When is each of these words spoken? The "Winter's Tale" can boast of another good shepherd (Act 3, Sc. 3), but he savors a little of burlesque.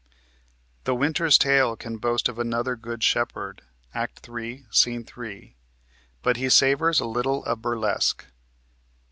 The 0.85 0.95
"Winter's 0.95 1.37
Tale" 1.37 1.75
can 1.75 1.97
boast 1.97 2.27
of 2.27 2.39
another 2.39 2.75
good 2.75 3.03
shepherd 3.03 3.61
(Act 3.93 4.17
3, 4.21 4.65
Sc. 4.71 4.87
3), 5.05 5.55
but 6.23 6.37
he 6.37 6.49
savors 6.49 6.99
a 6.99 7.05
little 7.05 7.45
of 7.45 7.61
burlesque. 7.61 8.25